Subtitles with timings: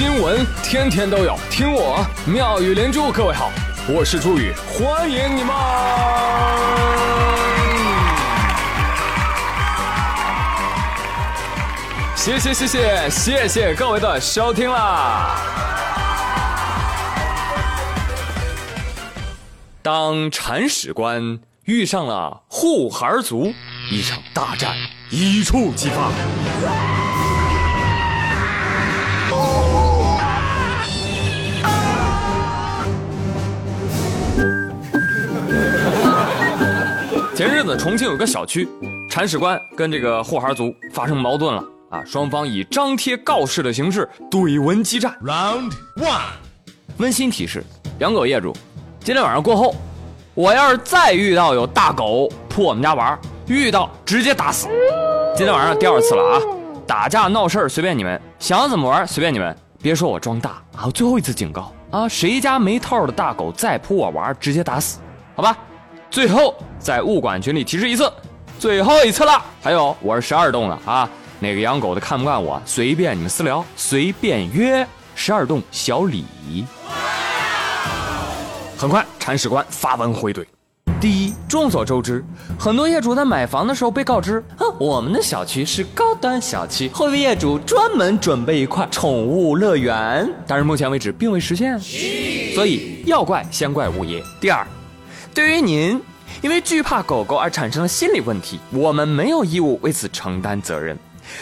[0.00, 3.12] 新闻天天都有，听我妙语连珠。
[3.12, 3.52] 各位好，
[3.86, 5.54] 我是朱宇，欢迎你们！
[12.16, 15.36] 谢谢谢谢谢谢各位的收听啦！
[19.82, 23.52] 当铲屎官遇上了护孩族，
[23.90, 24.74] 一场大战
[25.10, 26.10] 一触即发。
[37.40, 38.68] 前日子，重庆有个小区，
[39.08, 42.04] 铲屎官跟这个护孩族发生矛盾了啊！
[42.04, 45.16] 双方以张贴告示的形式怼文激战。
[45.24, 46.20] Round one，
[46.98, 47.64] 温馨提示：
[47.98, 48.54] 养狗业主，
[49.02, 49.74] 今天晚上过后，
[50.34, 54.68] 我要是再遇到有大狗扑我们家玩，遇到直接打死。
[55.34, 56.36] 今天晚上第二次了啊！
[56.86, 60.90] 打架闹事儿随便你们，想怎么玩随便你们，别说我装大啊！
[60.90, 62.06] 最后一次警告啊！
[62.06, 64.98] 谁家没套的大狗再扑我玩，直接打死，
[65.34, 65.56] 好吧？
[66.10, 68.12] 最后在物管群里提示一次，
[68.58, 69.40] 最后一次了。
[69.62, 71.08] 还有我是十二栋的啊，
[71.38, 76.24] 哪个养狗的看不惯我，随便你们私聊，随便约十二栋小李。
[78.76, 80.44] 很快，铲屎官发文回怼：
[81.00, 82.24] 第一，众所周知，
[82.58, 91.78] 很多业主在买房的时候被告知，哼我们的小区是高端小区，会为业主专门准备一块宠物乐园，但是目前为止并未实现，
[92.52, 94.20] 所以要怪先怪物业。
[94.40, 94.66] 第二。
[95.32, 96.00] 对于您，
[96.42, 100.98] 因为惧怕狗狗而产生的心理问题，我们没有义务为此承担责任。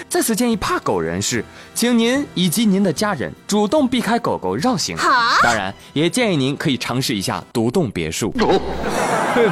[0.09, 1.43] 在此建议怕狗人士，
[1.75, 4.95] 请您以及您的家人主动避开狗狗绕行。
[4.97, 5.11] 好，
[5.43, 8.31] 当然也建议您可以尝试一下独栋别墅。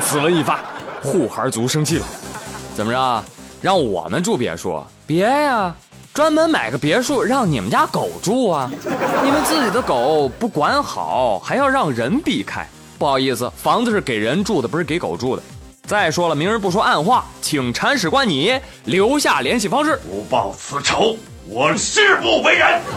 [0.03, 0.61] 此文一发，
[1.03, 2.07] 护孩族生气了，
[2.75, 3.25] 怎么着？
[3.63, 4.85] 让我们住别墅？
[5.07, 5.75] 别呀，
[6.13, 8.71] 专门买个别墅让你们家狗住啊！
[9.25, 12.69] 你们自己的狗不管好，还要让人避开。
[12.99, 15.43] 不好意思，房子是给人住的，不是给狗住的。
[15.87, 20.01] 再说了，明人不说暗话，请铲屎官你留下联系方式。
[20.09, 21.17] 不报此仇，
[21.49, 22.81] 我誓不为人。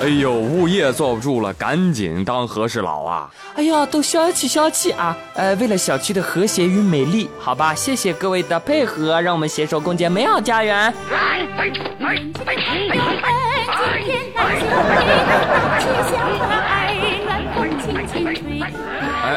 [0.00, 3.28] 哎呦，物业坐不住了，赶紧当和事佬啊！
[3.56, 5.16] 哎呀，都消气消气啊！
[5.34, 10.94] 呃，为了小区的和谐与美丽，好吧，谢谢各位的配合，让我们携手共建美好家园。
[11.10, 11.48] 哎，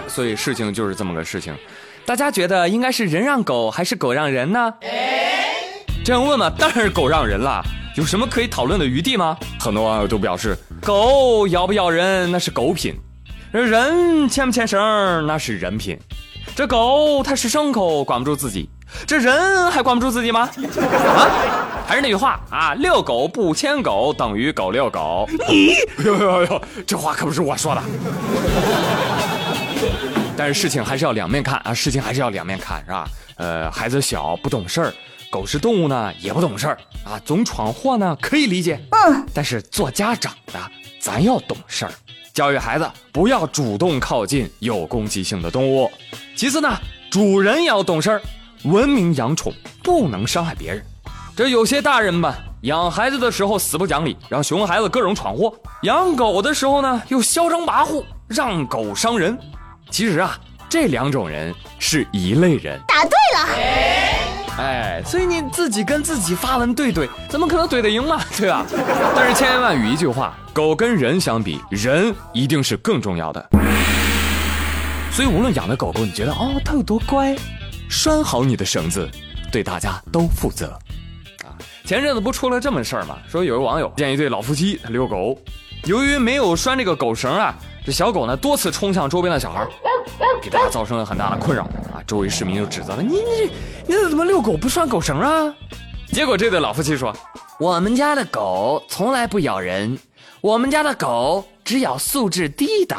[0.07, 1.53] 所以事情就是这么个事情，
[2.05, 4.73] 大家觉得应该是人让狗还是狗让人呢？
[6.03, 7.61] 这样问嘛，当然是狗让人了。
[7.95, 9.37] 有什么可以讨论的余地吗？
[9.59, 12.95] 很多网友都表示，狗咬不咬人那是狗品，
[13.51, 14.79] 人牵不牵绳
[15.27, 15.99] 那是人品。
[16.55, 18.69] 这狗它是牲口，管不住自己，
[19.05, 20.49] 这人还管不住自己吗？
[20.81, 21.29] 啊，
[21.85, 25.29] 还是那句话啊，遛狗不牵狗等于狗遛狗。
[25.47, 27.81] 你， 呦呦呦，这话可不是我说的。
[30.41, 33.07] 但是事情还是要两面看啊，事情还是要两面看，是吧？
[33.35, 34.91] 呃，孩子小不懂事儿。
[35.29, 38.83] 狗是动物呢，也不懂事儿啊，总闯祸呢，可以理解。
[38.89, 40.59] 嗯，但是做家长的，
[40.99, 41.91] 咱要懂事儿，
[42.33, 45.87] 教育孩子不要主动靠近有攻击性的动物。
[46.35, 46.75] 其次呢，
[47.11, 48.21] 主人也要懂事儿，
[48.63, 49.53] 文明养宠，
[49.83, 50.83] 不能伤害别人。
[51.35, 55.53] 这有些大人吧，养孩子的时候死不讲理，让熊孩子各种闯祸；
[55.83, 59.37] 养狗的时候呢，又嚣张跋扈，让狗伤人。
[59.91, 62.79] 其实啊，这两种人是一类人。
[62.87, 63.49] 答对了。
[64.57, 68.23] 哎，所以你自己跟自己发文对怼，怎么可能怼得赢嘛？
[68.37, 68.65] 对吧？
[69.13, 73.49] 但是千言万语一句话，狗跟人相比，人一定是更重要的。
[75.11, 77.35] 所以无论养的狗狗，你觉得哦它有多乖，
[77.89, 79.09] 拴好你的绳子，
[79.51, 80.67] 对大家都负责。
[81.43, 81.51] 啊，
[81.83, 83.17] 前阵子不出了这么事儿吗？
[83.29, 85.37] 说有个网友见一对老夫妻遛狗，
[85.83, 87.53] 由于没有拴这个狗绳啊，
[87.85, 89.67] 这小狗呢多次冲向周边的小孩。
[90.41, 92.01] 给大家造成了很大的困扰啊！
[92.07, 93.51] 周围市民就指责了你，你
[93.85, 95.53] 你怎么遛狗不拴狗绳啊？
[96.11, 97.15] 结果这对老夫妻说
[97.59, 99.99] ：“我们家的狗从来不咬人，
[100.41, 102.97] 我们家的狗只咬素质低的。”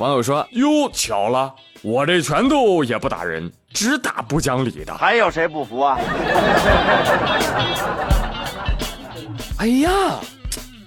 [0.00, 5.98] 网友说：“哟，巧了，我这拳头也不打人，只打不讲理的。”还有谁不服啊？
[9.58, 9.90] 哎呀，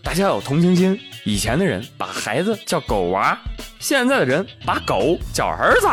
[0.04, 1.00] 大家有同情心。
[1.30, 3.38] 以前的人把孩子叫狗娃。
[3.78, 5.88] 现在的人把狗叫儿子，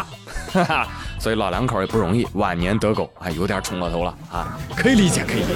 [0.53, 0.89] 哈哈，
[1.21, 5.55] 所以老两口也不容易，晚年得狗，哎，有点宠过头了啊，可以理解，可以理解。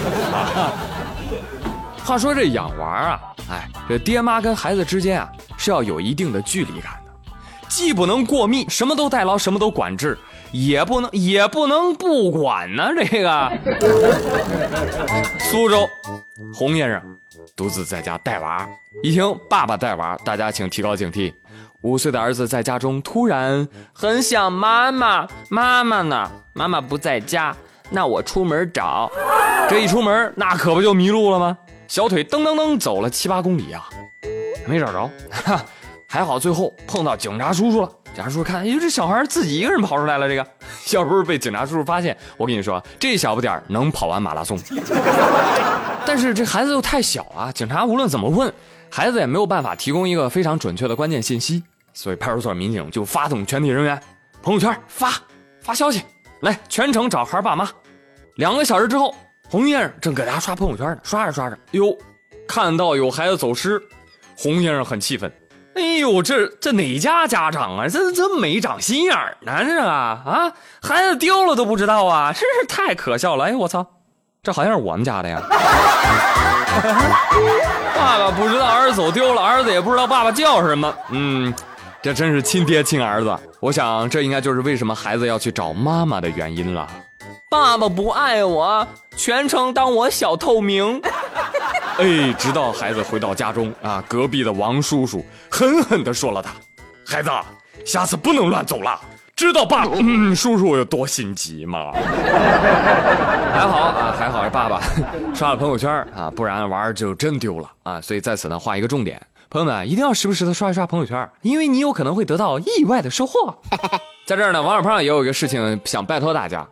[2.04, 7.32] 话说这养娃啊，哎，这爹妈跟孩子之间啊是要有一定的距离感的，
[7.68, 10.16] 既不能过密，什么都代劳，什么都管制，
[10.52, 12.90] 也不能也不能不管呢。
[12.96, 13.50] 这个
[15.50, 15.88] 苏州
[16.54, 17.02] 洪先生
[17.56, 18.68] 独自在家带娃。
[19.02, 21.32] 一听爸爸带娃，大家请提高警惕。
[21.82, 26.30] 五岁的儿子在家中突然很想妈妈，妈妈呢？
[26.52, 27.56] 妈妈不在家，
[27.88, 29.10] 那我出门找。
[29.68, 31.56] 这一出门，那可不就迷路了吗？
[31.88, 33.88] 小腿噔噔噔走了七八公里啊，
[34.66, 35.10] 没找着。
[36.06, 37.88] 还好最后碰到警察叔叔了。
[38.12, 40.28] 警察叔叔看，哎，这小孩自己一个人跑出来了。
[40.28, 40.46] 这个
[40.92, 44.58] 要不是被警察叔叔发现，我跟你说，这小不点儿能跑完马拉松。
[46.06, 48.52] 但是这孩子又太小啊，警察无论怎么问。
[48.92, 51.62] 孩子也没有办法提供一个非常准确的关键信息，
[51.94, 54.02] 所以派出所民警就发动全体人员，
[54.42, 55.12] 朋友圈发
[55.60, 56.02] 发消息，
[56.40, 57.70] 来全程找孩爸妈。
[58.34, 59.14] 两个小时之后，
[59.48, 61.96] 洪先生正搁家刷朋友圈呢，刷着刷着，哟，
[62.48, 63.80] 看到有孩子走失，
[64.36, 65.32] 洪先生很气愤，
[65.76, 67.86] 哎呦，这这哪家家长啊？
[67.86, 69.62] 这这没长心眼儿呢？
[69.64, 70.52] 这啊啊，
[70.82, 73.44] 孩子丢了都不知道啊，真是太可笑了！
[73.44, 73.86] 哎，我操，
[74.42, 75.38] 这好像是我们家的呀。
[77.94, 80.94] 爸爸不知道儿子走丢了，儿子也不知道爸爸叫什么。
[81.10, 81.52] 嗯，
[82.00, 83.36] 这真是亲爹亲儿子。
[83.60, 86.88] 我想这应该就是为什么孩子要去找妈妈的原因了。
[87.50, 91.02] 爸爸不爱我，全程当我小透明。
[91.98, 96.50] 哎，直到孩子回到家中啊，隔壁的王叔叔狠狠地说了他
[97.06, 97.30] ：“孩子，
[97.84, 98.98] 下次不能乱走了。”
[99.40, 101.92] 知道爸嗯，叔叔有多心急吗？
[103.54, 104.78] 还好啊，还好是爸爸
[105.34, 107.98] 刷了朋友圈啊，不然娃儿就真丢了啊。
[108.02, 113.56] 所以在此呢，画一个重点，朋友们一定要时不时的刷一刷朋友圈，因为你有可能会得到意外的收获。
[114.28, 116.68] 在这儿呢，王小胖也有一个事情想拜托大家，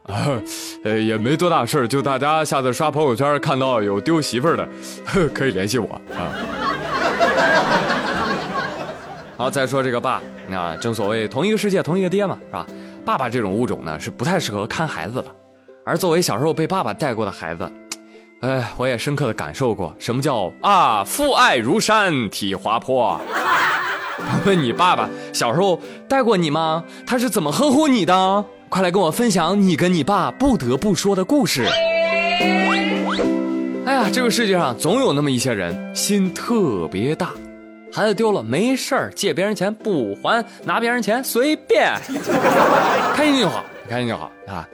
[0.85, 4.69] 呃，也没多大事就大家下次刷朋友圈看到有丢媳妇儿的，
[5.33, 6.29] 可以联系我啊。
[9.39, 10.21] 好，再说这个爸，
[10.51, 12.67] 啊，正所谓同一个世界，同一个爹嘛，是吧？
[13.05, 15.27] 爸爸这种物种呢，是不太适合看孩子的。
[15.87, 17.71] 而作为小时候被爸爸带过的孩子，
[18.41, 23.21] 哎，我也深刻的感受过什么叫啊，父爱如山，体滑坡。
[24.45, 26.83] 问你爸爸小时候带过你吗？
[27.07, 28.45] 他是怎么呵护你的？
[28.69, 31.65] 快来跟我分享你跟你爸不得不说的故事。
[33.87, 37.31] 哎呀，这个世界上总有那么一些人，心特别大。
[37.93, 41.93] 孩子丢了没事儿，借别人钱不还，拿别人钱随便，
[43.15, 44.69] 开心就好，开心就好啊！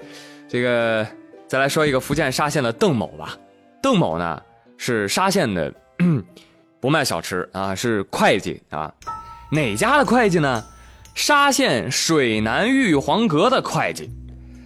[0.49, 1.06] 这个
[1.46, 3.37] 再来说一个福建沙县的邓某吧。
[3.82, 4.40] 邓某呢
[4.76, 5.72] 是沙县的，
[6.81, 8.93] 不卖小吃啊，是会计啊。
[9.50, 10.64] 哪家的会计呢？
[11.14, 14.10] 沙县水南玉皇阁的会计。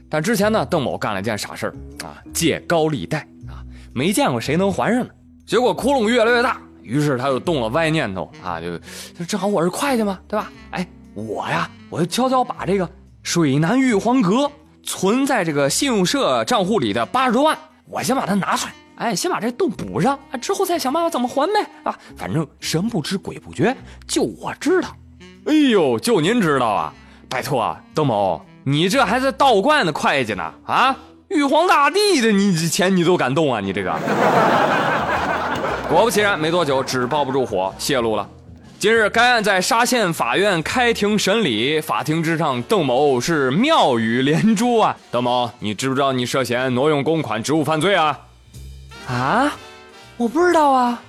[0.09, 3.61] 但之前呢，邓某干了件傻事儿啊，借高利贷啊，
[3.93, 5.11] 没见过谁能还上呢。
[5.47, 6.59] 结果窟窿越来越大。
[6.89, 10.51] 于是他就动了歪念头啊，就就正好我是会计嘛，对吧？
[10.71, 12.89] 哎，我呀，我就悄悄把这个
[13.23, 14.51] 水南玉皇阁
[14.83, 23.77] 存在这个信用社账户里的八十多万，我先把它拿出来，哎，先把这洞补上，啊，之后再想办法怎么还呗，啊，反正神不知鬼不觉，
[24.07, 24.89] 就我知道。
[25.45, 26.95] 哎呦，就您知道啊？
[27.29, 30.55] 拜托啊，邓某，你这还在道观的会计呢？
[30.65, 30.97] 啊，
[31.29, 33.61] 玉皇大帝的你钱你都敢动啊？
[33.61, 33.95] 你这个。
[35.91, 38.29] 果不其然，没多久纸包不住火，泄露了。
[38.79, 44.95] 今日该案在沙县法院开庭审理，法庭之上，邓某是妙语连珠啊！
[45.11, 48.19] 邓某，你知不知道你涉嫌挪用公款职务犯罪啊？
[49.09, 49.51] 啊，
[50.19, 51.01] 我不知道啊，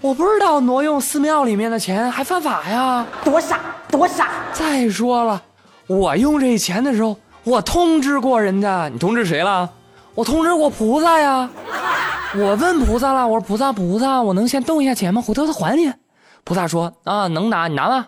[0.00, 3.04] 我不知道挪用寺庙里面的钱还犯法呀！
[3.24, 3.58] 多傻，
[3.90, 4.28] 多傻！
[4.52, 5.42] 再说了，
[5.88, 9.68] 我用这钱的时候，我通知过人家，你通知谁了？
[10.14, 11.50] 我通知过菩萨呀。
[12.38, 15.20] 我问菩萨了，我说菩萨菩萨，我能先动一下钱吗？
[15.20, 15.92] 回头他还你。
[16.44, 18.06] 菩萨说啊，能拿，你拿吧。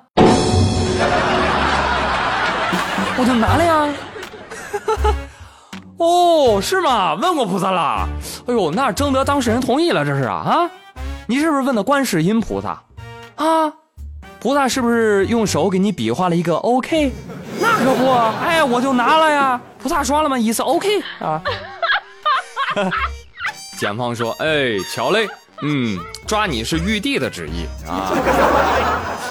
[3.19, 3.89] 我就拿了呀。
[5.99, 7.15] 哦，是吗？
[7.15, 8.09] 问过菩萨了。
[8.47, 10.71] 哎呦，那征得当事人同意了，这是啊啊？
[11.27, 12.81] 你是不是问的观世音菩萨？
[13.35, 13.73] 啊？
[14.39, 17.13] 菩萨是不是用手给你比划了一个 OK？
[17.61, 18.11] 那可不，
[18.45, 19.61] 哎，我就拿了呀。
[19.81, 20.39] 菩萨说了吗？
[20.39, 21.43] 意思 OK 啊。
[23.83, 25.27] 检方说：“哎，巧嘞，
[25.63, 28.13] 嗯，抓你是玉帝的旨意啊。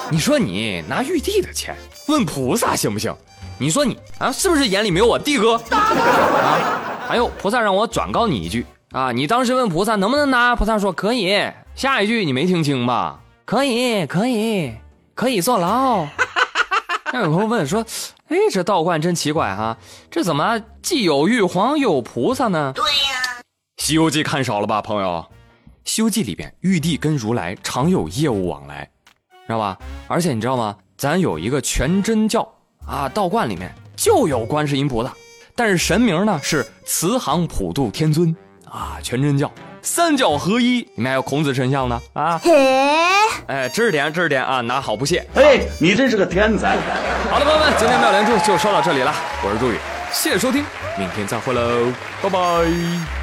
[0.09, 1.73] 你说你拿玉帝的钱
[2.09, 3.15] 问菩萨行不行？
[3.57, 6.67] 你说你啊，是不是眼里没有我帝哥啊？
[7.07, 11.49] 还有菩萨让我转告你一句啊，你当时问菩萨能不能拿，菩萨说可以。
[11.73, 13.21] 下一句你没听清吧？
[13.45, 14.73] 可以，可以，
[15.15, 16.05] 可以坐牢。
[17.13, 17.85] 那有朋友问说，
[18.27, 19.77] 哎，这道观真奇怪哈，
[20.09, 22.73] 这怎么既有玉皇又有菩萨呢？
[22.75, 22.89] 对呀。”
[23.83, 25.25] 《西游记》看少了吧，朋友？
[25.91, 28.87] 《西游记》里边，玉帝跟如来常有业务往来，
[29.47, 29.75] 知道吧？
[30.07, 30.77] 而且你知道吗？
[30.95, 32.47] 咱有一个全真教
[32.85, 35.11] 啊，道观里面就有观世音菩萨，
[35.55, 38.35] 但是神名呢是慈航普渡天尊
[38.69, 38.99] 啊。
[39.01, 42.37] 全真教三教合一，里面还有孔子神像呢啊！
[42.37, 42.51] 嘿，
[43.47, 45.25] 哎，知识点知识点啊，拿好不谢。
[45.33, 46.77] 哎，你真是个天才！
[47.31, 49.11] 好了，朋友们，今天妙连珠就说到这里了，
[49.43, 49.77] 我是朱宇，
[50.13, 50.63] 谢谢收听，
[50.99, 53.20] 明天再会喽，拜拜。